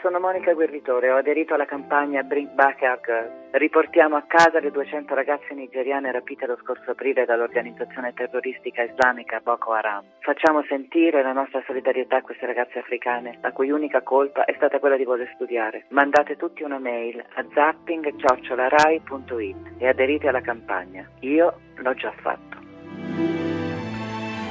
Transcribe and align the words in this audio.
Sono 0.00 0.20
Monica 0.20 0.52
Guerritore, 0.52 1.10
ho 1.10 1.16
aderito 1.16 1.54
alla 1.54 1.64
campagna 1.64 2.22
Bring 2.22 2.50
Back 2.50 2.82
Our 2.82 3.00
Girls. 3.00 3.32
Riportiamo 3.50 4.14
a 4.14 4.22
casa 4.28 4.60
le 4.60 4.70
200 4.70 5.12
ragazze 5.12 5.54
nigeriane 5.54 6.12
rapite 6.12 6.46
lo 6.46 6.56
scorso 6.62 6.92
aprile 6.92 7.24
dall'organizzazione 7.24 8.14
terroristica 8.14 8.84
islamica 8.84 9.40
Boko 9.42 9.72
Haram. 9.72 10.04
Facciamo 10.20 10.62
sentire 10.68 11.20
la 11.22 11.32
nostra 11.32 11.60
solidarietà 11.66 12.18
a 12.18 12.22
queste 12.22 12.46
ragazze 12.46 12.78
africane, 12.78 13.38
la 13.40 13.50
cui 13.50 13.70
unica 13.70 14.02
colpa 14.02 14.44
è 14.44 14.52
stata 14.54 14.78
quella 14.78 14.96
di 14.96 15.04
voler 15.04 15.28
studiare. 15.34 15.86
Mandate 15.88 16.36
tutti 16.36 16.62
una 16.62 16.78
mail 16.78 17.20
a 17.34 17.44
zapping.rai.it 17.52 19.56
e 19.78 19.88
aderite 19.88 20.28
alla 20.28 20.42
campagna. 20.42 21.10
Io 21.20 21.58
l'ho 21.74 21.94
già 21.94 22.12
fatto. 22.20 22.47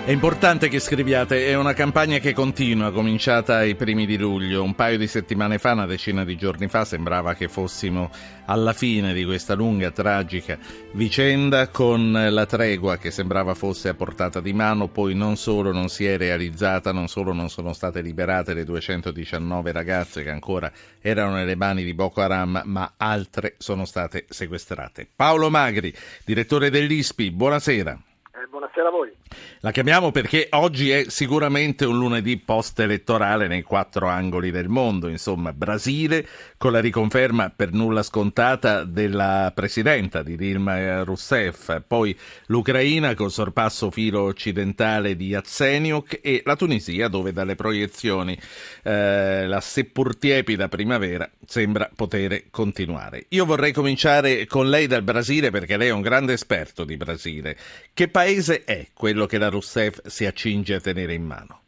È 0.08 0.12
importante 0.12 0.70
che 0.70 0.80
scriviate, 0.80 1.48
è 1.48 1.56
una 1.56 1.74
campagna 1.74 2.20
che 2.20 2.32
continua, 2.32 2.94
cominciata 2.94 3.58
ai 3.58 3.76
primi 3.76 4.06
di 4.06 4.18
luglio. 4.18 4.64
Un 4.64 4.74
paio 4.74 4.98
di 4.98 5.06
settimane 5.06 5.58
fa, 5.58 5.74
una 5.74 5.86
decina 5.86 6.24
di 6.24 6.38
giorni 6.38 6.70
fa, 6.70 6.86
sembrava 6.86 7.34
che 7.34 7.50
fossimo 7.50 8.10
alla 8.46 8.72
fine 8.72 9.12
di 9.12 9.26
questa 9.26 9.54
lunga, 9.54 9.92
tragica 9.92 10.58
vicenda 10.94 11.68
con 11.68 12.14
la 12.14 12.46
tregua 12.46 12.96
che 12.96 13.12
sembrava 13.12 13.54
fosse 13.54 13.90
a 13.90 13.96
portata 13.96 14.40
di 14.40 14.54
mano, 14.54 14.88
poi 14.88 15.14
non 15.14 15.36
solo 15.36 15.74
non 15.74 15.90
si 15.90 16.06
è 16.06 16.16
realizzata, 16.16 16.94
non 16.94 17.10
solo 17.10 17.34
non 17.34 17.50
sono 17.50 17.74
state 17.74 18.00
liberate 18.00 18.54
le 18.54 18.64
219 18.64 19.74
ragazze 19.74 20.24
che 20.24 20.30
ancora 20.30 20.72
erano 21.02 21.34
nelle 21.34 21.58
mani 21.58 21.84
di 21.84 21.94
Boko 21.94 22.22
Haram, 22.22 22.62
ma 22.64 22.94
altre 22.96 23.56
sono 23.58 23.84
state 23.84 24.24
sequestrate. 24.30 25.06
Paolo 25.14 25.50
Magri, 25.50 25.94
direttore 26.24 26.70
dell'ISPI, 26.70 27.30
buonasera. 27.30 27.92
Eh, 28.32 28.48
buonasera 28.50 28.88
a 28.88 28.92
voi. 28.92 29.17
La 29.62 29.72
chiamiamo 29.72 30.12
perché 30.12 30.48
oggi 30.52 30.92
è 30.92 31.06
sicuramente 31.08 31.86
un 31.86 31.98
lunedì 31.98 32.38
post-elettorale 32.38 33.48
nei 33.48 33.64
quattro 33.64 34.08
angoli 34.08 34.52
del 34.52 34.70
mondo. 34.70 35.08
Insomma, 35.08 35.54
Brasile 35.54 36.28
con 36.58 36.72
la 36.72 36.80
riconferma 36.80 37.52
per 37.56 37.72
nulla 37.74 38.04
scontata 38.04 38.84
della 38.84 39.52
presidenta 39.54 40.24
di 40.24 40.36
Dilma 40.36 41.04
Rousseff, 41.04 41.82
poi 41.86 42.18
l'Ucraina 42.48 43.14
col 43.16 43.32
sorpasso 43.32 43.92
filo 43.92 44.22
occidentale 44.24 45.16
di 45.16 45.28
Yatseniuk 45.28 46.20
e 46.22 46.42
la 46.46 46.56
Tunisia 46.56 47.08
dove 47.08 47.34
dalle 47.34 47.56
proiezioni 47.56 48.38
eh, 48.84 49.46
la 49.48 49.60
seppur 49.62 50.18
tiepida 50.18 50.68
primavera 50.68 51.30
sembra 51.46 51.90
poter 51.94 52.46
continuare. 52.50 53.26
Io 53.30 53.46
vorrei 53.46 53.72
cominciare 53.72 54.46
con 54.46 54.70
lei 54.70 54.88
dal 54.88 55.04
Brasile 55.04 55.50
perché 55.50 55.78
lei 55.78 55.90
è 55.90 55.92
un 55.92 56.02
grande 56.02 56.34
esperto 56.34 56.84
di 56.84 56.98
Brasile. 56.98 57.58
Che 57.94 58.08
paese 58.08 58.64
è 58.64 58.88
quello 58.94 59.17
che 59.26 59.38
la 59.38 59.50
Rousseff 59.50 60.06
si 60.06 60.26
accinge 60.26 60.76
a 60.76 60.80
tenere 60.80 61.14
in 61.14 61.26
mano? 61.26 61.62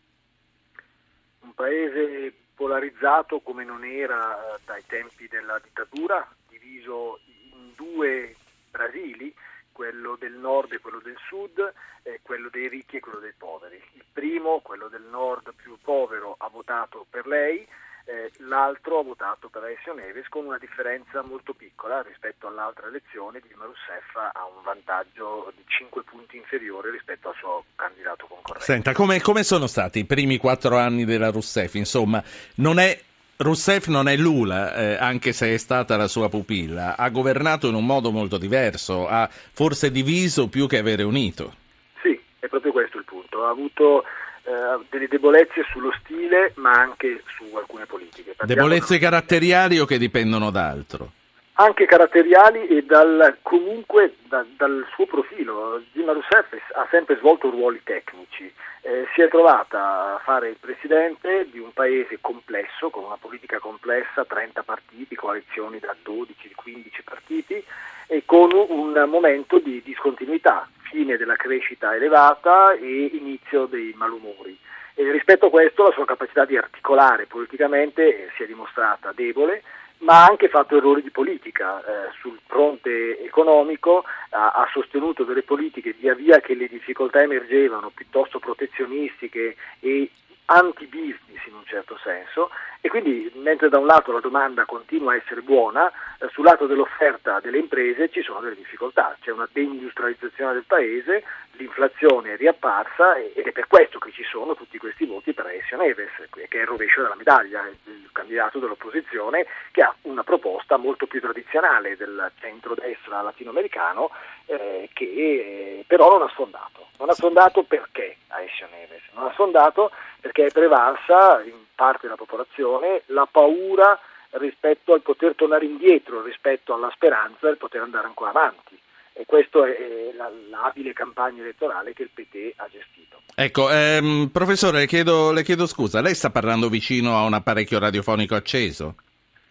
Un 1.42 1.53
paese 1.53 2.33
polarizzato 2.53 3.39
come 3.39 3.64
non 3.64 3.83
era 3.83 4.36
eh, 4.36 4.59
dai 4.66 4.83
tempi 4.86 5.28
della 5.28 5.59
dittatura, 5.64 6.27
diviso 6.50 7.20
in 7.25 7.72
due 7.75 8.36
Brasili, 8.70 9.33
quello 9.72 10.17
del 10.20 10.33
nord 10.33 10.73
e 10.73 10.80
quello 10.80 11.00
del 11.00 11.16
sud, 11.27 11.73
eh, 12.03 12.20
quello 12.22 12.50
dei 12.50 12.67
ricchi 12.67 12.97
e 12.97 13.00
quello 13.00 13.20
dei 13.20 13.33
poveri. 13.38 13.81
Il 13.94 14.03
primo, 14.11 14.59
quello 14.59 14.89
del 14.89 15.03
nord 15.03 15.53
più 15.55 15.77
povero, 15.81 16.36
ha 16.38 16.50
votato 16.50 17.05
per 17.09 17.25
lei, 17.25 17.66
eh, 18.09 18.31
l'altro 18.38 18.99
ha 18.99 19.03
votato 19.03 19.49
per 19.49 19.61
Alessio 19.61 19.93
Neves 19.93 20.27
con 20.29 20.45
una 20.45 20.57
differenza 20.57 21.21
molto 21.21 21.53
piccola 21.53 22.02
rispetto 22.02 22.47
all'altra 22.47 22.88
elezione. 22.88 23.39
Dilma 23.39 23.65
Rousseff 23.65 24.15
ha 24.15 24.45
un 24.45 24.63
vantaggio 24.63 25.53
di 25.55 25.63
5 25.67 26.02
punti 26.03 26.37
inferiore 26.37 26.89
rispetto 26.89 27.30
al 27.30 27.35
suo 27.35 27.65
candidato 27.75 28.25
concorrente. 28.25 28.65
Senta, 28.65 28.93
come, 28.93 29.21
come 29.21 29.43
sono 29.43 29.67
stati 29.67 29.99
i 29.99 30.05
primi 30.05 30.37
quattro 30.37 30.77
anni 30.77 31.05
della 31.05 31.30
Rousseff? 31.30 31.75
Insomma, 31.75 32.23
non 32.55 32.80
è 32.80 32.99
Rousseff 33.37 33.87
non 33.87 34.07
è 34.09 34.17
Lula, 34.17 34.73
eh, 34.73 34.95
anche 34.95 35.31
se 35.31 35.53
è 35.53 35.57
stata 35.57 35.95
la 35.95 36.07
sua 36.07 36.30
pupilla, 36.30 36.98
ha 36.98 37.09
governato 37.09 37.67
in 37.69 37.75
un 37.75 37.86
modo 37.86 38.11
molto 38.11 38.37
diverso, 38.37 39.08
ha 39.08 39.30
forse 39.30 39.92
diviso 39.92 40.49
più 40.49 40.67
che 40.67 40.80
avere 40.80 41.03
unito. 41.03 41.53
Sì, 42.02 42.19
è 42.39 42.48
proprio 42.48 42.71
questo 42.71 42.98
il 42.98 43.05
punto. 43.05 43.45
Ha 43.45 43.49
avuto 43.49 44.03
eh, 44.44 44.86
delle 44.89 45.08
debolezze 45.08 45.64
sullo 45.72 45.92
stile 46.02 46.54
ma 46.55 46.72
anche 46.72 47.23
su 47.36 47.55
alcune 47.55 47.86
politiche. 47.86 48.33
Partiamo 48.36 48.67
debolezze 48.67 48.98
da... 48.98 49.10
caratteriali 49.10 49.80
o 49.80 49.86
che 49.86 49.98
dipendono 49.98 50.50
da 50.50 50.67
altro? 50.67 51.11
Anche 51.54 51.86
caratteriali 51.86 52.67
e 52.67 52.83
dal, 52.83 53.38
comunque 53.42 54.16
da, 54.28 54.45
dal 54.55 54.86
suo 54.94 55.05
profilo. 55.05 55.82
Dilma 55.92 56.14
Rousseff 56.14 56.54
ha 56.73 56.88
sempre 56.89 57.17
svolto 57.17 57.49
ruoli 57.49 57.82
tecnici, 57.83 58.49
eh, 58.82 59.05
si 59.14 59.22
è 59.22 59.28
trovata 59.28 60.16
a 60.16 60.22
fare 60.23 60.49
il 60.49 60.58
presidente 60.58 61.48
di 61.52 61.60
un 61.60 61.73
paese 61.73 62.20
complesso, 62.22 62.89
con 62.89 63.04
una 63.04 63.17
politica 63.20 63.60
complessa, 63.60 64.23
30 64.23 64.64
partiti, 64.64 65.16
coalizioni 65.16 65.80
da 65.80 65.94
12-15 66.02 67.04
partiti 67.04 67.61
e 68.08 68.23
con 68.26 68.49
un 68.54 69.05
momento 69.10 69.60
di 69.60 69.82
discontinuità 69.83 70.67
fine 70.89 71.17
della 71.17 71.36
crescita 71.36 71.95
elevata 71.95 72.73
e 72.73 73.11
inizio 73.14 73.66
dei 73.66 73.94
malumori. 73.95 74.58
E 74.95 75.11
rispetto 75.11 75.45
a 75.45 75.50
questo 75.50 75.83
la 75.83 75.92
sua 75.92 76.05
capacità 76.05 76.45
di 76.45 76.58
articolare 76.58 77.26
politicamente 77.26 78.32
si 78.36 78.44
è 78.44 78.45
dimostrata 78.45 79.14
debole, 79.16 79.64
ma 79.99 80.23
ha 80.23 80.28
anche 80.28 80.49
fatto 80.49 80.76
errori 80.76 81.02
di 81.02 81.10
politica. 81.10 81.80
Eh, 81.80 82.11
sul 82.20 82.38
fronte 82.45 83.23
economico 83.23 84.04
ha, 84.32 84.49
ha, 84.49 84.67
sostenuto 84.72 85.23
delle 85.23 85.44
politiche 85.44 85.95
via 85.98 86.14
via 86.14 86.39
che 86.42 86.54
le 86.54 86.67
difficoltà 86.67 87.22
emergevano 87.22 87.92
piuttosto 87.94 88.39
protezionistiche 88.39 89.55
e 89.80 90.11
anti-business 90.49 91.45
in 91.45 91.54
un 91.54 91.65
certo 91.65 91.98
senso 92.04 92.49
e 92.82 92.89
quindi 92.89 93.32
mentre 93.36 93.70
da 93.70 93.77
un 93.77 93.86
lato 93.86 94.11
la 94.11 94.20
domanda 94.20 94.65
continua 94.65 95.14
a 95.14 95.15
essere 95.15 95.42
buona, 95.42 95.92
eh, 96.20 96.27
sul 96.32 96.45
lato 96.45 96.65
dell'offerta 96.65 97.39
delle 97.39 97.60
imprese 97.60 98.10
ci 98.10 98.21
sono 98.21 98.39
delle 98.39 98.55
difficoltà, 98.55 99.15
c'è 99.21 99.32
una 99.32 99.48
deindustrializzazione 99.52 100.54
del 100.54 100.64
paese, 100.65 101.23
l'inflazione 101.59 102.33
è 102.33 102.37
riapparsa 102.37 103.17
ed 103.17 103.45
è 103.45 103.52
per 103.52 103.67
questo 103.67 103.99
che 103.99 104.11
ci 104.11 104.23
sono 104.23 104.55
tutti 104.55 104.77
questi 104.77 105.05
voti 105.05 105.33
per 105.33 105.45
Alessio 105.45 105.77
Neves, 105.77 106.11
che 106.31 106.47
è 106.47 106.61
il 106.61 106.65
rovescio 106.65 107.02
della 107.02 107.15
medaglia, 107.15 107.67
il 107.67 108.09
candidato 108.11 108.59
dell'opposizione 108.59 109.45
che 109.71 109.81
ha 109.81 109.93
una 110.03 110.23
proposta 110.23 110.77
molto 110.77 111.05
più 111.05 111.19
tradizionale 111.19 111.98
del 111.98 112.31
centro-destra 112.39 113.21
latinoamericano 113.21 114.09
eh, 114.45 114.89
che 114.93 115.05
eh, 115.05 115.83
però 115.86 116.09
non 116.09 116.23
ha 116.23 116.30
sfondato. 116.30 116.87
Non 116.98 117.09
ha 117.09 117.14
sfondato 117.14 117.64
perché 117.64 118.17
Alessio 118.27 118.67
Neves? 118.71 119.03
Non 119.14 119.27
ha 119.27 119.31
sfondato 119.33 119.92
perché 120.19 120.48
è 120.48 120.52
prevalsa 120.52 121.42
in 121.43 121.58
parte 121.75 122.02
della 122.03 122.15
popolazione 122.15 123.03
la 123.08 123.27
paura 123.30 123.99
rispetto 124.31 124.93
al 124.93 125.02
poter 125.02 125.36
tornare 125.36 125.65
indietro, 125.65 126.21
rispetto 126.21 126.73
alla 126.73 126.92
speranza 126.93 127.49
di 127.49 127.58
poter 127.58 127.81
andare 127.81 128.07
ancora 128.07 128.30
avanti. 128.30 128.80
E 129.19 129.25
questa 129.25 129.68
è 129.68 130.13
l'abile 130.50 130.94
campagna 130.94 131.41
elettorale 131.41 131.91
che 131.91 132.03
il 132.03 132.09
PT 132.13 132.53
ha 132.56 132.69
gestito. 132.71 133.19
Ecco, 133.35 133.69
ehm, 133.69 134.30
professore, 134.31 134.80
le 134.80 134.88
chiedo, 134.88 135.33
le 135.33 135.44
chiedo 135.44 135.68
scusa, 135.68 136.00
lei 136.00 136.15
sta 136.15 136.30
parlando 136.30 136.69
vicino 136.69 137.18
a 137.18 137.24
un 137.24 137.33
apparecchio 137.33 137.80
radiofonico 137.80 138.35
acceso? 138.35 138.95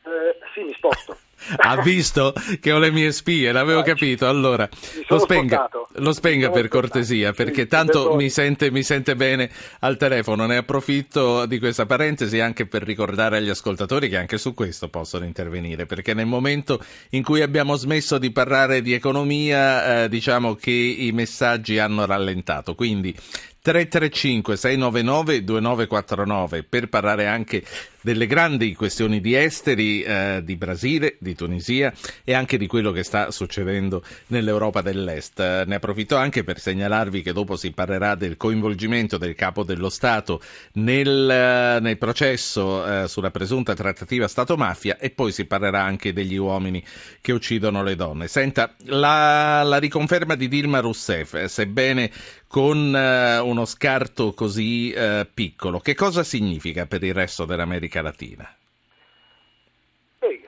Eh, 0.04 0.38
sì, 0.54 0.62
mi 0.62 0.72
sposto. 0.72 1.18
Ha 1.56 1.80
visto 1.82 2.32
che 2.60 2.72
ho 2.72 2.78
le 2.78 2.90
mie 2.90 3.12
spie, 3.12 3.52
l'avevo 3.52 3.82
capito. 3.82 4.28
Allora, 4.28 4.68
lo 5.08 5.18
spenga, 5.18 5.68
lo 5.96 6.12
spenga 6.12 6.50
per 6.50 6.68
cortesia, 6.68 7.32
perché 7.32 7.66
tanto 7.66 8.14
mi 8.14 8.30
sente, 8.30 8.70
mi 8.70 8.82
sente 8.82 9.16
bene 9.16 9.50
al 9.80 9.96
telefono. 9.96 10.46
Ne 10.46 10.56
approfitto 10.56 11.46
di 11.46 11.58
questa 11.58 11.86
parentesi 11.86 12.40
anche 12.40 12.66
per 12.66 12.82
ricordare 12.82 13.38
agli 13.38 13.48
ascoltatori 13.48 14.08
che 14.08 14.16
anche 14.16 14.38
su 14.38 14.54
questo 14.54 14.88
possono 14.88 15.24
intervenire, 15.24 15.86
perché 15.86 16.14
nel 16.14 16.26
momento 16.26 16.82
in 17.10 17.22
cui 17.22 17.42
abbiamo 17.42 17.76
smesso 17.76 18.18
di 18.18 18.30
parlare 18.30 18.82
di 18.82 18.92
economia, 18.92 20.04
eh, 20.04 20.08
diciamo 20.08 20.54
che 20.54 20.70
i 20.70 21.12
messaggi 21.12 21.78
hanno 21.78 22.04
rallentato. 22.06 22.74
Quindi 22.74 23.14
335 23.60 24.56
699 24.56 25.44
2949 25.44 26.62
per 26.62 26.88
parlare 26.88 27.26
anche 27.26 27.62
delle 28.00 28.26
grandi 28.26 28.74
questioni 28.74 29.20
di 29.20 29.34
esteri, 29.34 30.02
eh, 30.02 30.40
di 30.44 30.56
Brasile, 30.56 31.16
di 31.18 31.34
Tunisia 31.34 31.92
e 32.24 32.32
anche 32.32 32.56
di 32.56 32.66
quello 32.66 32.92
che 32.92 33.02
sta 33.02 33.30
succedendo 33.30 34.02
nell'Europa 34.28 34.82
dell'Est. 34.82 35.40
Ne 35.40 35.74
approfitto 35.74 36.16
anche 36.16 36.44
per 36.44 36.60
segnalarvi 36.60 37.22
che 37.22 37.32
dopo 37.32 37.56
si 37.56 37.72
parlerà 37.72 38.14
del 38.14 38.36
coinvolgimento 38.36 39.18
del 39.18 39.34
capo 39.34 39.64
dello 39.64 39.88
Stato 39.88 40.40
nel, 40.74 41.28
eh, 41.28 41.80
nel 41.80 41.98
processo 41.98 42.86
eh, 42.86 43.08
sulla 43.08 43.30
presunta 43.30 43.74
trattativa 43.74 44.28
Stato-mafia 44.28 44.98
e 44.98 45.10
poi 45.10 45.32
si 45.32 45.44
parlerà 45.44 45.82
anche 45.82 46.12
degli 46.12 46.36
uomini 46.36 46.82
che 47.20 47.32
uccidono 47.32 47.82
le 47.82 47.96
donne. 47.96 48.28
Senta, 48.28 48.74
la, 48.84 49.62
la 49.64 49.78
riconferma 49.78 50.36
di 50.36 50.48
Dilma 50.48 50.80
Rousseff, 50.80 51.34
eh, 51.34 51.48
sebbene 51.48 52.10
con 52.46 52.96
eh, 52.96 53.38
uno 53.38 53.66
scarto 53.66 54.32
così 54.32 54.94
piccolo, 55.34 55.80
che 55.80 55.94
cosa 55.94 56.22
significa 56.22 56.86
per 56.86 57.02
il 57.02 57.12
resto 57.12 57.44
dell'America 57.44 57.87
America 57.88 58.02
Latina? 58.02 58.54
Eh, 60.18 60.42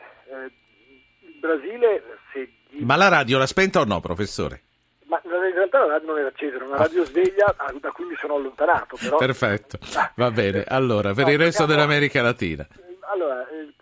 il 1.20 1.38
Brasile... 1.40 2.02
Se... 2.32 2.52
Ma 2.80 2.96
la 2.96 3.08
radio 3.08 3.38
l'ha 3.38 3.46
spenta 3.46 3.80
o 3.80 3.84
no, 3.84 4.00
professore? 4.00 4.62
Ma 5.06 5.20
in 5.24 5.54
realtà 5.54 5.78
la 5.80 5.92
radio 5.94 6.08
non 6.08 6.18
era 6.18 6.28
accesa, 6.28 6.56
era 6.56 6.66
una 6.66 6.76
radio 6.76 7.04
sveglia 7.04 7.54
da 7.80 7.90
cui 7.90 8.04
mi 8.04 8.14
sono 8.16 8.36
allontanato. 8.36 8.96
Però... 9.00 9.16
Perfetto, 9.16 9.78
va 10.14 10.30
bene. 10.30 10.64
Allora, 10.68 11.12
per 11.14 11.24
no, 11.24 11.32
il 11.32 11.38
resto 11.38 11.66
dell'America 11.66 12.22
Latina. 12.22 12.66
allora, 13.10 13.48
eh, 13.48 13.72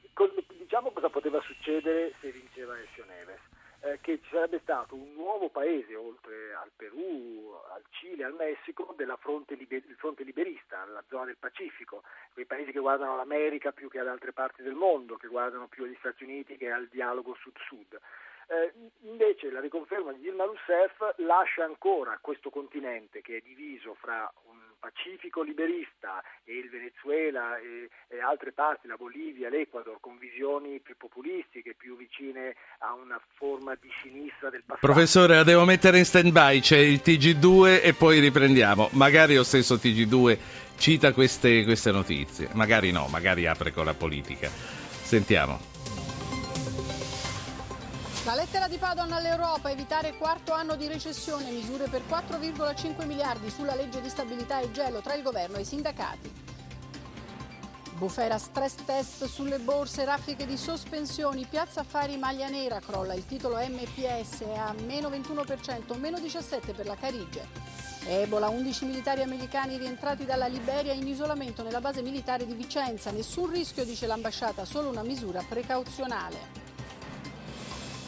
diciamo 0.58 0.90
cosa 0.90 1.10
poteva 1.10 1.40
succedere 1.43 2.12
se 2.20 2.31
vinceva 2.31 2.75
Ezio 2.78 3.05
Neves. 3.06 3.38
Eh, 3.88 4.00
che 4.02 4.20
ci 4.23 4.29
sarebbe 4.31 4.61
stato 4.62 4.94
un 4.94 5.14
nuovo 5.14 5.49
paese, 5.49 5.94
oltre 5.94 6.52
al 6.52 6.70
Perù, 6.76 7.55
al 7.73 7.82
Cile, 7.90 8.25
al 8.25 8.35
Messico, 8.35 8.93
del 8.96 9.17
fronte, 9.19 9.55
liber- 9.55 9.94
fronte 9.96 10.25
liberista, 10.25 10.85
la 10.85 11.02
zona 11.08 11.26
del 11.26 11.38
Pacifico, 11.38 12.02
quei 12.35 12.44
paesi 12.44 12.70
che 12.70 12.81
guardano 12.81 13.14
all'America 13.14 13.73
più 13.73 13.88
che 13.88 13.99
ad 13.99 14.08
altre 14.08 14.32
parti 14.32 14.62
del 14.62 14.75
mondo, 14.75 15.17
che 15.17 15.29
guardano 15.29 15.69
più 15.69 15.85
agli 15.85 15.96
Stati 16.00 16.25
Uniti 16.25 16.58
che 16.58 16.70
al 16.70 16.88
dialogo 16.88 17.35
sud-sud. 17.40 17.99
Eh, 18.50 18.73
invece 19.03 19.50
la 19.50 19.61
riconferma 19.61 20.12
di 20.12 20.21
Dilma 20.21 20.45
Rousseff 20.45 21.17
lascia 21.19 21.65
ancora 21.65 22.19
questo 22.21 22.49
continente 22.49 23.21
che 23.21 23.37
è 23.37 23.41
diviso 23.45 23.95
fra 24.00 24.33
un 24.49 24.56
Pacifico 24.79 25.43
liberista 25.43 26.23
e 26.45 26.56
il 26.56 26.71
Venezuela 26.71 27.59
e, 27.59 27.91
e, 28.06 28.21
altre 28.21 28.53
parti, 28.53 28.87
la 28.87 28.95
Bolivia, 28.95 29.49
l'Ecuador, 29.49 29.99
con 30.00 30.17
visioni 30.19 30.79
più 30.79 30.97
populistiche, 30.97 31.75
più 31.75 31.97
vicine 31.97 32.55
a 32.79 32.95
una 32.95 33.21
forma 33.35 33.75
di 33.75 33.89
sinistra 34.03 34.51
del 34.51 34.62
passato. 34.65 34.87
Professore, 34.87 35.35
la 35.35 35.43
devo 35.43 35.65
mettere 35.65 35.99
in 35.99 36.05
stand-by, 36.05 36.61
c'è 36.61 36.79
il 36.79 37.01
TG2 37.05 37.83
e 37.83 37.93
poi 37.93 38.21
riprendiamo. 38.21 38.91
Magari 38.93 39.35
lo 39.35 39.43
stesso 39.44 39.75
TG2 39.75 40.39
cita 40.77 41.12
queste, 41.12 41.65
queste 41.65 41.91
notizie, 41.91 42.49
magari 42.53 42.93
no, 42.93 43.09
magari 43.09 43.47
apre 43.47 43.73
con 43.73 43.85
la 43.85 43.94
politica. 43.94 44.49
Sentiamo. 44.49 45.78
La 48.29 48.35
lettera 48.35 48.69
di 48.69 48.77
Padoan 48.77 49.11
all'Europa, 49.13 49.71
evitare 49.71 50.15
quarto 50.19 50.53
anno 50.53 50.77
di 50.77 50.87
recessione, 50.87 51.51
misure 51.51 51.89
per 51.89 52.03
4,5 52.07 53.07
miliardi 53.07 53.49
sulla 53.49 53.75
legge 53.75 54.03
di 54.03 54.11
stabilità 54.11 54.61
e 54.61 54.71
gelo 54.71 55.01
tra 55.01 55.15
il 55.15 55.23
governo 55.23 55.57
e 55.57 55.63
i 55.63 55.65
sindacati. 55.65 56.31
Bufera 57.95 58.37
stress 58.37 58.85
test 58.85 59.25
sulle 59.25 59.59
borse, 59.61 60.05
raffiche 60.05 60.45
di 60.45 60.59
sospensioni, 60.59 61.47
Piazza 61.47 61.81
Affari 61.81 62.19
Maglia 62.19 62.51
Nera 62.51 62.81
crolla 62.81 63.15
il 63.15 63.25
titolo 63.25 63.57
MPS 63.57 64.43
a 64.59 64.75
meno 64.85 65.09
21%, 65.09 65.99
meno 65.99 66.19
17% 66.19 66.75
per 66.75 66.85
la 66.85 66.97
Carige. 66.97 67.47
Ebola, 68.05 68.51
11 68.51 68.85
militari 68.85 69.23
americani 69.23 69.79
rientrati 69.79 70.27
dalla 70.27 70.49
Liberia 70.49 70.93
in 70.93 71.09
isolamento 71.09 71.63
nella 71.63 71.81
base 71.81 72.03
militare 72.03 72.45
di 72.45 72.53
Vicenza. 72.53 73.11
Nessun 73.11 73.51
rischio, 73.51 73.87
dice 73.87 74.07
l'ambasciata, 74.07 74.67
solo 74.67 74.91
una 74.91 75.03
misura 75.03 75.43
precauzionale. 75.49 76.68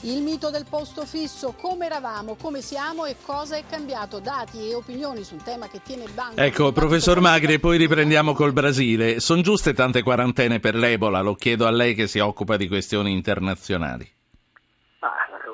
Il 0.02 0.22
mito 0.22 0.48
del 0.48 0.64
posto 0.66 1.04
fisso, 1.04 1.52
come 1.52 1.84
eravamo, 1.84 2.34
come 2.34 2.62
siamo 2.62 3.04
e 3.04 3.16
cosa 3.22 3.56
è 3.56 3.64
cambiato, 3.68 4.18
dati 4.18 4.66
e 4.66 4.74
opinioni 4.74 5.24
sul 5.24 5.42
tema 5.42 5.68
che 5.68 5.82
tiene 5.82 6.06
banco. 6.14 6.40
Ecco, 6.40 6.72
professor 6.72 7.20
Magri, 7.20 7.60
poi 7.60 7.76
riprendiamo 7.76 8.32
col 8.32 8.54
Brasile. 8.54 9.20
Sono 9.20 9.42
giuste 9.42 9.74
tante 9.74 10.02
quarantene 10.02 10.58
per 10.58 10.74
l'Ebola? 10.74 11.20
Lo 11.20 11.34
chiedo 11.34 11.66
a 11.66 11.70
lei 11.70 11.94
che 11.94 12.06
si 12.06 12.18
occupa 12.18 12.56
di 12.56 12.66
questioni 12.66 13.12
internazionali 13.12 14.10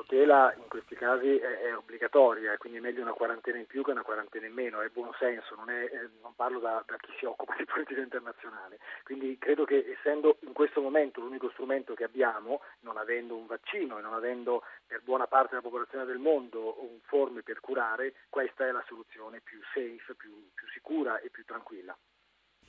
cautela 0.07 0.53
in 0.55 0.67
questi 0.69 0.95
casi 0.95 1.35
è, 1.37 1.67
è 1.67 1.75
obbligatoria, 1.75 2.57
quindi 2.57 2.79
è 2.79 2.81
meglio 2.81 3.01
una 3.01 3.11
quarantena 3.11 3.57
in 3.57 3.65
più 3.65 3.83
che 3.83 3.91
una 3.91 4.01
quarantena 4.01 4.47
in 4.47 4.53
meno, 4.53 4.81
è 4.81 4.87
buon 4.87 5.11
senso, 5.19 5.55
non, 5.55 5.69
è, 5.69 5.89
non 6.21 6.33
parlo 6.35 6.59
da, 6.59 6.83
da, 6.87 6.95
chi 6.97 7.11
si 7.19 7.25
occupa 7.25 7.55
di 7.57 7.65
politica 7.65 8.01
internazionale. 8.01 8.79
Quindi 9.03 9.37
credo 9.37 9.65
che 9.65 9.85
essendo 9.97 10.37
in 10.41 10.53
questo 10.53 10.81
momento 10.81 11.19
l'unico 11.19 11.49
strumento 11.51 11.93
che 11.93 12.05
abbiamo, 12.05 12.61
non 12.81 12.97
avendo 12.97 13.35
un 13.35 13.45
vaccino 13.45 13.99
e 13.99 14.01
non 14.01 14.13
avendo 14.13 14.63
per 14.87 15.01
buona 15.03 15.27
parte 15.27 15.49
della 15.49 15.61
popolazione 15.61 16.05
del 16.05 16.19
mondo 16.19 16.81
un 16.81 16.99
forme 17.05 17.41
per 17.43 17.59
curare, 17.59 18.13
questa 18.29 18.65
è 18.65 18.71
la 18.71 18.83
soluzione 18.87 19.41
più 19.43 19.59
safe, 19.73 20.15
più, 20.15 20.31
più 20.53 20.67
sicura 20.73 21.19
e 21.19 21.29
più 21.29 21.43
tranquilla. 21.45 21.95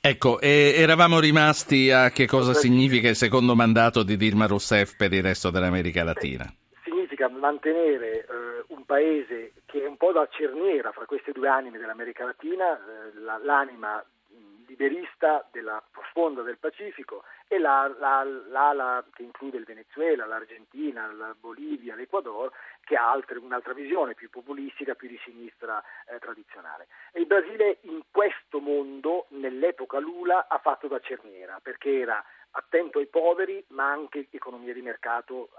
Ecco, 0.01 0.39
e 0.39 0.75
eravamo 0.77 1.19
rimasti 1.19 1.91
a 1.91 2.09
che 2.09 2.25
cosa 2.25 2.53
significa 2.53 3.09
il 3.09 3.17
secondo 3.17 3.53
mandato 3.53 4.01
di 4.03 4.15
Dilma 4.15 4.45
Rousseff 4.45 4.95
per 4.95 5.11
il 5.11 5.21
resto 5.21 5.49
dell'America 5.49 6.05
Latina 6.05 6.49
significa 7.19 7.27
mantenere 7.27 8.25
eh, 8.25 8.63
un 8.67 8.85
paese 8.85 9.53
che 9.65 9.83
è 9.83 9.87
un 9.87 9.97
po' 9.97 10.11
la 10.11 10.27
cerniera 10.31 10.91
fra 10.91 11.05
queste 11.05 11.33
due 11.33 11.49
anime 11.49 11.77
dell'America 11.77 12.23
Latina, 12.23 12.77
eh, 12.77 13.19
la, 13.19 13.37
l'anima 13.43 14.03
liberista 14.65 15.45
della 15.51 15.83
sponda 16.09 16.43
del 16.43 16.59
Pacifico 16.59 17.23
e 17.47 17.57
la, 17.57 17.91
la, 17.97 18.23
l'ala 18.23 19.03
che 19.13 19.23
include 19.23 19.57
il 19.57 19.65
Venezuela, 19.65 20.27
l'Argentina, 20.27 21.11
la 21.11 21.35
Bolivia, 21.37 21.95
l'Ecuador, 21.95 22.51
che 22.83 22.95
ha 22.95 23.09
altre, 23.09 23.39
un'altra 23.39 23.73
visione 23.73 24.13
più 24.13 24.29
populistica, 24.29 24.93
più 24.93 25.07
di 25.07 25.19
sinistra 25.23 25.83
eh, 26.05 26.19
tradizionale. 26.19 26.87
E 27.11 27.19
il 27.19 27.25
Brasile 27.25 27.79
in 27.81 28.03
questo 28.11 28.59
mondo, 28.59 29.25
nell'epoca 29.29 29.97
Lula, 29.97 30.47
ha 30.47 30.59
fatto 30.59 30.87
da 30.87 30.99
cerniera, 30.99 31.59
perché 31.61 31.99
era 31.99 32.23
attento 32.51 32.99
ai 32.99 33.07
poveri, 33.07 33.63
ma 33.69 33.89
anche 33.89 34.27
economia 34.29 34.73
di 34.73 34.81
mercato 34.83 35.49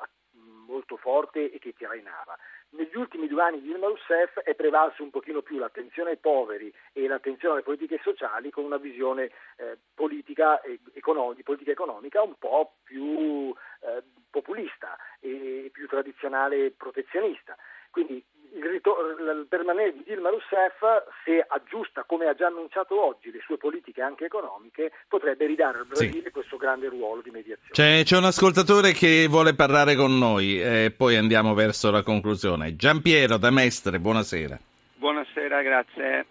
molto 0.71 0.97
forte 0.97 1.51
e 1.51 1.59
che 1.59 1.75
trainava. 1.75 2.39
Negli 2.71 2.97
ultimi 2.97 3.27
due 3.27 3.43
anni 3.43 3.61
di 3.61 3.67
Dilma 3.67 3.87
Rousseff 3.87 4.39
è 4.39 4.55
prevalso 4.55 5.03
un 5.03 5.11
pochino 5.11 5.43
più 5.43 5.59
l'attenzione 5.59 6.11
ai 6.11 6.17
poveri 6.17 6.73
e 6.93 7.07
l'attenzione 7.09 7.55
alle 7.55 7.63
politiche 7.65 7.99
sociali 8.03 8.51
con 8.51 8.65
una 8.65 8.77
visione 8.79 9.31
eh, 9.57 9.77
politica, 9.93 10.61
e 10.63 10.79
econom- 10.93 11.35
di 11.35 11.43
politica 11.43 11.73
economica 11.73 12.23
un 12.23 12.37
po' 12.39 12.77
più 12.85 13.53
eh, 13.81 14.03
populista 14.31 14.97
e 15.19 15.69
più 15.73 15.89
tradizionale 15.89 16.71
protezionista. 16.71 17.57
Quindi 17.91 18.25
il, 18.53 19.47
permanere 19.49 19.93
di 19.93 20.03
Dilma 20.05 20.31
Rousseff, 20.31 20.81
se 21.25 21.45
aggiusta 21.47 22.05
come 22.05 22.27
ha 22.27 22.35
già 22.35 22.47
annunciato 22.47 23.01
oggi 23.01 23.31
le 23.31 23.41
sue 23.45 23.57
politiche 23.57 24.03
anche 24.03 24.25
economiche, 24.25 24.93
potrebbe 25.09 25.47
ridare 25.47 25.79
al 25.79 25.87
Brasile 25.87 26.23
sì. 26.25 26.31
questo 26.31 26.57
grande 26.57 26.89
ruolo 26.89 27.23
di 27.23 27.31
mediazione. 27.31 27.71
C'è, 27.71 28.03
c'è, 28.05 28.17
un 28.17 28.25
ascoltatore 28.25 28.93
che 28.93 29.27
vuole 29.29 29.55
parlare 29.55 29.95
con 29.95 30.19
noi 30.19 30.61
e 30.61 30.85
eh, 30.85 30.91
poi 30.91 31.17
andiamo 31.17 31.55
verso 31.55 31.91
la 31.91 32.03
conclusione. 32.03 32.77
Giampiero 32.77 33.37
da 33.37 33.51
Mestre, 33.51 33.99
buonasera. 33.99 34.59
Buonasera, 34.97 35.63
grazie. 35.63 36.27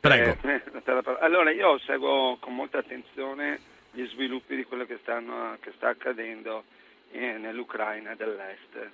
Prego. 0.00 0.36
Eh, 0.42 0.62
allora, 1.20 1.50
io 1.50 1.78
seguo 1.78 2.36
con 2.40 2.54
molta 2.54 2.78
attenzione 2.78 3.60
gli 3.90 4.06
sviluppi 4.08 4.54
di 4.54 4.64
quello 4.64 4.84
che, 4.84 4.98
stanno, 5.02 5.56
che 5.60 5.72
sta 5.76 5.88
accadendo 5.88 6.64
eh, 7.10 7.38
nell'Ucraina 7.38 8.14
dell'Est 8.14 8.90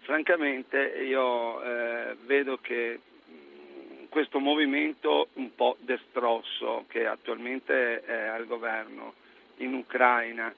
francamente 0.00 0.78
io 1.04 1.62
eh, 1.62 2.16
vedo 2.24 2.58
che 2.60 3.00
questo 4.08 4.40
movimento 4.40 5.28
un 5.34 5.54
po' 5.54 5.76
destrosso 5.80 6.84
che 6.88 7.06
attualmente 7.06 8.02
è 8.04 8.26
al 8.26 8.46
governo 8.46 9.14
in 9.58 9.74
Ucraina 9.74 10.52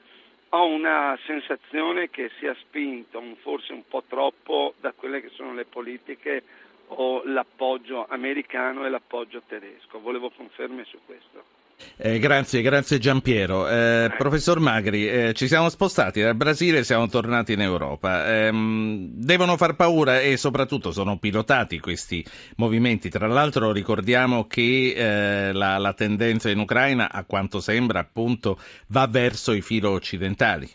ho 0.54 0.66
una 0.66 1.18
sensazione 1.24 2.10
che 2.10 2.30
sia 2.38 2.54
spinto 2.54 3.22
forse 3.40 3.72
un 3.72 3.86
po' 3.88 4.02
troppo 4.06 4.74
da 4.80 4.92
quelle 4.92 5.22
che 5.22 5.30
sono 5.30 5.54
le 5.54 5.64
politiche 5.64 6.42
o 6.88 7.22
l'appoggio 7.24 8.06
americano 8.06 8.84
e 8.84 8.90
l'appoggio 8.90 9.42
tedesco. 9.46 9.98
Volevo 10.00 10.30
conferme 10.30 10.84
su 10.84 10.98
questo. 11.06 11.61
Eh, 11.96 12.18
grazie, 12.18 12.62
grazie 12.62 12.98
Giampiero. 12.98 13.68
Eh, 13.68 14.12
professor 14.16 14.58
Magri, 14.58 15.08
eh, 15.08 15.32
ci 15.34 15.46
siamo 15.46 15.68
spostati 15.68 16.20
dal 16.20 16.34
Brasile 16.34 16.78
e 16.78 16.84
siamo 16.84 17.08
tornati 17.08 17.52
in 17.52 17.60
Europa. 17.60 18.46
Ehm, 18.46 19.10
devono 19.12 19.56
far 19.56 19.76
paura 19.76 20.20
e 20.20 20.36
soprattutto 20.36 20.90
sono 20.90 21.18
pilotati 21.18 21.78
questi 21.78 22.24
movimenti. 22.56 23.08
Tra 23.08 23.26
l'altro 23.26 23.72
ricordiamo 23.72 24.46
che 24.46 24.94
eh, 24.96 25.52
la, 25.52 25.78
la, 25.78 25.92
tendenza 25.92 26.50
in 26.50 26.58
Ucraina, 26.58 27.10
a 27.10 27.24
quanto 27.24 27.60
sembra, 27.60 28.00
appunto, 28.00 28.58
va 28.88 29.06
verso 29.06 29.52
i 29.52 29.60
filo 29.60 29.90
occidentali. 29.90 30.68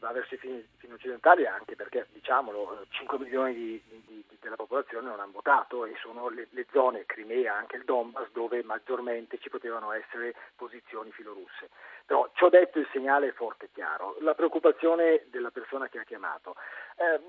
Eh, 0.00 0.06
va 0.06 0.12
verso 0.12 0.34
i 0.34 0.38
filo 0.38 0.94
occidentali 0.94 1.46
anche 1.46 1.76
perché, 1.76 2.06
diciamolo, 2.12 2.86
5 2.88 3.18
milioni 3.18 3.54
di, 3.54 3.82
di 4.06 4.24
della 4.40 4.56
popolazione 4.56 5.08
non 5.08 5.20
hanno 5.20 5.32
votato 5.32 5.84
e 5.84 5.94
sono 6.00 6.28
le, 6.28 6.48
le, 6.50 6.66
zone, 6.72 7.04
Crimea, 7.06 7.54
anche 7.54 7.76
il 7.76 7.84
Donbass, 7.84 8.30
dove 8.32 8.62
maggiormente 8.64 9.38
ci 9.38 9.50
potevano 9.50 9.92
essere 9.92 10.34
posizioni 10.56 11.12
filorusse. 11.12 11.68
Però 12.06 12.28
ciò 12.34 12.48
detto 12.48 12.78
il 12.78 12.88
segnale 12.90 13.28
è 13.28 13.32
forte 13.32 13.66
e 13.66 13.70
chiaro. 13.72 14.16
La 14.20 14.34
preoccupazione 14.34 15.24
della 15.26 15.50
persona 15.50 15.88
che 15.88 15.98
ha 15.98 16.04
chiamato. 16.04 16.56
Eh, 16.96 17.20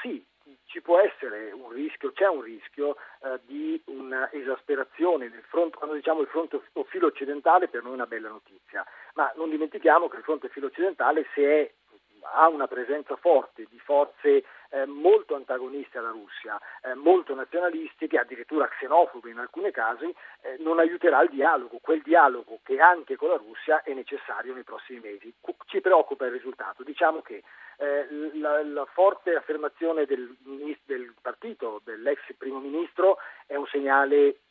sì, 0.00 0.24
ci 0.64 0.80
può 0.80 0.98
essere 0.98 1.50
un 1.52 1.70
rischio, 1.70 2.12
c'è 2.12 2.26
un 2.26 2.40
rischio 2.40 2.96
eh, 3.22 3.40
di 3.44 3.80
un'esasperazione 3.86 5.28
del 5.28 5.42
fronte, 5.42 5.76
quando 5.76 5.96
diciamo 5.96 6.20
il 6.22 6.28
fronte 6.28 6.60
filo 6.86 7.08
occidentale 7.08 7.68
per 7.68 7.82
noi 7.82 7.92
è 7.92 7.94
una 7.96 8.06
bella 8.06 8.28
notizia, 8.28 8.84
ma 9.14 9.30
non 9.36 9.50
dimentichiamo 9.50 10.08
che 10.08 10.16
il 10.16 10.22
fronte 10.22 10.48
filo 10.48 10.66
occidentale 10.66 11.26
se 11.34 11.42
è 11.42 11.72
ha 12.22 12.48
una 12.48 12.66
presenza 12.66 13.16
forte 13.16 13.66
di 13.70 13.78
forze 13.78 14.44
eh, 14.70 14.86
molto 14.86 15.34
antagoniste 15.34 15.98
alla 15.98 16.10
Russia, 16.10 16.58
eh, 16.82 16.94
molto 16.94 17.34
nazionalistiche, 17.34 18.18
addirittura 18.18 18.68
xenofobe 18.68 19.30
in 19.30 19.38
alcuni 19.38 19.70
casi, 19.70 20.14
eh, 20.42 20.56
non 20.58 20.78
aiuterà 20.78 21.22
il 21.22 21.30
dialogo, 21.30 21.78
quel 21.80 22.02
dialogo 22.02 22.60
che 22.62 22.78
anche 22.78 23.16
con 23.16 23.28
la 23.28 23.36
Russia 23.36 23.82
è 23.82 23.92
necessario 23.92 24.54
nei 24.54 24.64
prossimi 24.64 25.00
mesi. 25.00 25.32
Ci 25.66 25.80
preoccupa 25.80 26.26
il 26.26 26.32
risultato. 26.32 26.82
Diciamo 26.82 27.20
che 27.20 27.42
eh, 27.80 28.06
la, 28.34 28.62
la, 28.62 28.84
forte 28.84 29.34
affermazione 29.34 30.04
del, 30.04 30.36
del, 30.84 31.14
partito, 31.20 31.80
dell'ex 31.84 32.18
primo 32.36 32.58
ministro, 32.58 33.16
è 33.50 33.56
un 33.56 33.66
segnale 33.66 34.42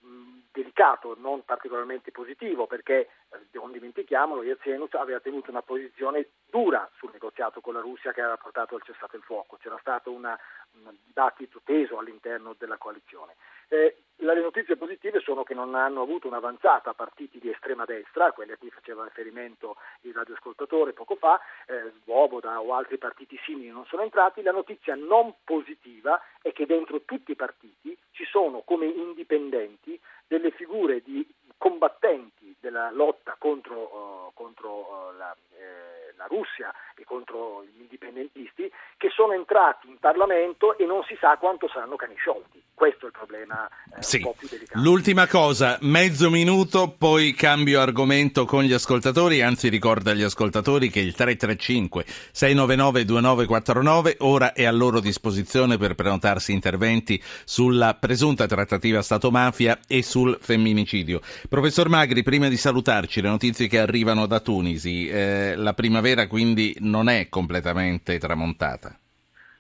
delicato, 0.51 1.15
non 1.18 1.46
particolarmente 1.46 2.12
positivo, 2.12 2.68
perché 2.68 3.10
eh, 3.29 3.38
non 3.53 3.72
dimentichiamolo, 3.72 4.44
Yeltsinus 4.44 4.94
aveva 4.96 5.22
tenuto 5.22 5.51
una 5.51 5.62
posizione 5.62 6.27
dura 6.50 6.89
sul 6.98 7.12
negoziato 7.13 7.62
con 7.62 7.75
la 7.75 7.79
Russia 7.79 8.12
che 8.12 8.20
aveva 8.20 8.36
portato 8.36 8.75
al 8.75 8.84
cessato 8.84 9.15
il 9.15 9.22
fuoco, 9.22 9.58
c'era 9.62 9.77
stato 9.79 10.12
una, 10.12 10.38
un 10.84 10.94
dibattito 11.06 11.62
teso 11.63 11.98
all'interno 11.98 12.56
della 12.58 12.77
coalizione. 12.77 13.36
Eh, 13.70 13.96
le 14.22 14.41
notizie 14.41 14.75
positive 14.75 15.22
sono 15.22 15.44
che 15.44 15.53
non 15.53 15.75
hanno 15.75 16.01
avuto 16.01 16.27
un'avanzata 16.27 16.94
partiti 16.94 17.39
di 17.39 17.50
estrema 17.50 17.86
destra, 17.86 18.34
quelli 18.34 18.51
a 18.51 18.58
cui 18.58 18.70
faceva 18.70 19.06
riferimento 19.06 19.77
il 20.01 20.13
radioascoltatore 20.13 20.91
poco 20.91 21.15
fa, 21.15 21.39
eh, 21.68 21.94
Svoboda 22.01 22.60
o 22.60 22.74
altri 22.74 22.98
partiti 22.98 23.39
simili 23.46 23.70
non 23.70 23.86
sono 23.86 24.01
entrati. 24.01 24.41
La 24.41 24.51
notizia 24.51 24.96
non 24.96 25.36
positiva 25.44 26.22
è 26.41 26.51
che 26.51 26.65
dentro 26.65 27.01
tutti 27.03 27.32
i 27.32 27.36
partiti 27.36 27.98
ci 28.12 28.25
sono 28.25 28.62
come 28.65 28.88
indipendenti 28.89 30.00
delle 30.27 30.51
figure 30.51 31.01
di 31.01 31.27
combattenti 31.58 32.55
della 32.60 32.89
lotta 32.91 33.36
contro, 33.38 34.27
uh, 34.27 34.34
contro 34.34 34.69
uh, 34.69 35.17
la, 35.17 35.36
eh, 35.58 36.13
la, 36.15 36.25
Russia 36.25 36.74
e 36.96 37.03
contro 37.03 37.63
gli 37.65 37.81
indipendentisti 37.81 38.72
che 38.98 39.10
sono 39.10 39.34
entrati 39.34 39.89
in 39.89 40.00
Parlamento 40.00 40.77
e 40.77 40.86
non 40.86 41.03
si 41.03 41.15
sa 41.19 41.38
quanto 41.38 41.67
saranno 41.67 41.96
cani 41.98 42.15
sciolti. 42.15 42.59
Questo 42.79 43.03
è 43.03 43.07
il 43.07 43.12
problema 43.12 43.67
eh, 43.67 44.01
sì. 44.01 44.15
un 44.15 44.24
po' 44.24 44.36
più 44.38 44.48
delicato. 44.50 44.79
L'ultima 44.79 45.27
cosa, 45.27 45.77
mezzo 45.81 46.29
minuto, 46.29 46.95
poi 46.98 47.33
cambio 47.33 47.81
argomento 47.81 48.45
con 48.45 48.63
gli 48.63 48.71
ascoltatori, 48.71 49.41
anzi 49.41 49.67
ricorda 49.67 50.12
agli 50.12 50.24
ascoltatori 50.24 50.89
che 50.89 51.01
il 51.01 51.13
335 51.13 52.05
699 52.31 53.03
2949 53.03 54.15
ora 54.19 54.53
è 54.53 54.63
a 54.63 54.71
loro 54.71 55.01
disposizione 55.01 55.77
per 55.77 55.95
prenotarsi 55.95 56.53
interventi 56.53 57.21
sulla 57.43 57.95
presunta 57.95 58.48
trattativa 58.48 59.01
Stato-mafia 59.01 59.79
e 59.86 60.01
sul 60.01 60.38
femminicidio. 60.39 61.19
Professor 61.50 61.89
Magri, 61.89 62.24
prima 62.24 62.48
di 62.48 62.55
salutarci, 62.55 63.19
le 63.19 63.27
notizie 63.27 63.67
che 63.67 63.79
arrivano 63.79 64.25
da 64.25 64.39
Tunisi, 64.39 65.09
eh, 65.09 65.53
la 65.57 65.74
primavera 65.74 66.27
quindi 66.27 66.74
non 66.79 67.09
è 67.09 67.27
completamente 67.27 68.17
tramontata. 68.19 68.98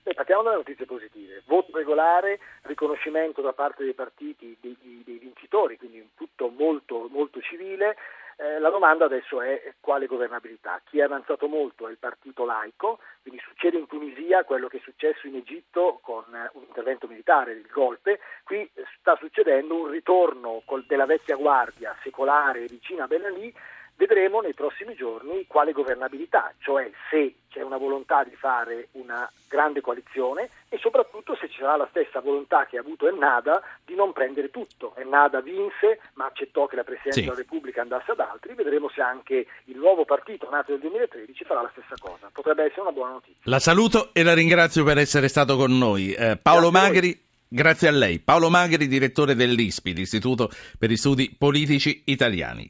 Beh, 0.09 0.15
partiamo 0.15 0.41
dalle 0.41 0.55
notizie 0.55 0.87
positive. 0.87 1.43
Voto 1.45 1.69
regolare, 1.77 2.39
riconoscimento 2.63 3.41
da 3.41 3.53
parte 3.53 3.83
dei 3.83 3.93
partiti 3.93 4.57
dei, 4.59 4.75
dei 5.05 5.19
vincitori, 5.19 5.77
quindi 5.77 6.09
tutto 6.15 6.49
molto, 6.49 7.07
molto 7.11 7.39
civile. 7.41 7.95
Eh, 8.37 8.57
la 8.57 8.71
domanda 8.71 9.05
adesso 9.05 9.39
è 9.39 9.75
quale 9.79 10.07
governabilità. 10.07 10.81
Chi 10.83 10.99
ha 10.99 11.05
avanzato 11.05 11.47
molto 11.47 11.87
è 11.87 11.91
il 11.91 11.99
partito 11.99 12.43
laico, 12.43 12.97
quindi 13.21 13.39
succede 13.45 13.77
in 13.77 13.85
Tunisia 13.85 14.45
quello 14.45 14.67
che 14.67 14.77
è 14.77 14.81
successo 14.81 15.27
in 15.27 15.35
Egitto 15.35 15.99
con 16.01 16.23
eh, 16.33 16.49
un 16.53 16.63
intervento 16.63 17.05
militare, 17.05 17.51
il 17.51 17.69
golpe, 17.71 18.19
qui 18.45 18.67
sta 18.97 19.15
succedendo 19.17 19.75
un 19.75 19.89
ritorno 19.91 20.63
col, 20.65 20.85
della 20.87 21.05
vecchia 21.05 21.35
guardia 21.35 21.95
secolare 22.01 22.65
vicina 22.65 23.03
a 23.03 23.07
Ben 23.07 23.25
Ali 23.25 23.53
vedremo 23.99 24.39
nei 24.39 24.53
prossimi 24.53 24.95
giorni 24.95 25.45
quale 25.45 25.73
governabilità, 25.73 26.53
cioè 26.59 26.89
se 27.09 27.35
c'è 27.49 27.61
una 27.61 27.75
volontà 27.75 28.23
di 28.23 28.33
fare 28.33 28.87
una 28.93 29.29
grande 29.49 29.81
coalizione 29.81 30.49
e 30.69 30.77
soprattutto 30.77 31.35
se 31.35 31.49
ci 31.49 31.57
sarà 31.59 31.75
la 31.75 31.87
stessa 31.89 32.21
volontà 32.21 32.65
che 32.65 32.77
ha 32.77 32.79
avuto 32.79 33.09
Ennada 33.09 33.61
di 33.83 33.95
non 33.95 34.13
prendere 34.13 34.51
tutto. 34.51 34.93
Ennada 34.95 35.41
vinse 35.41 35.99
ma 36.13 36.27
accettò 36.27 36.65
che 36.67 36.77
la 36.77 36.85
Presidenza 36.85 37.19
sì. 37.19 37.25
della 37.25 37.35
Repubblica 37.35 37.81
andasse 37.81 38.11
ad 38.11 38.21
altri, 38.21 38.53
vedremo 38.53 38.89
se 38.89 39.01
anche 39.01 39.47
il 39.65 39.77
nuovo 39.77 40.05
partito 40.05 40.49
nato 40.49 40.71
nel 40.71 40.79
2013 40.79 41.43
farà 41.43 41.61
la 41.61 41.71
stessa 41.73 41.95
cosa. 41.99 42.29
Potrebbe 42.31 42.63
essere 42.63 42.81
una 42.81 42.91
buona 42.91 43.11
notizia. 43.11 43.41
La 43.43 43.59
saluto 43.59 44.13
e 44.13 44.23
la 44.23 44.33
ringrazio 44.33 44.85
per 44.85 44.97
essere 44.97 45.27
stato 45.27 45.57
con 45.57 45.77
noi. 45.77 46.13
Eh, 46.13 46.37
Paolo 46.41 46.69
Grazie 46.69 46.87
Magri. 46.87 47.27
Grazie 47.51 47.87
a 47.87 47.91
lei. 47.91 48.19
Paolo 48.19 48.49
Magri, 48.49 48.87
direttore 48.87 49.33
dell'ISPI, 49.33 49.93
l'Istituto 49.93 50.51
per 50.77 50.89
gli 50.89 50.95
Studi 50.95 51.35
Politici 51.35 52.03
Italiani. 52.05 52.67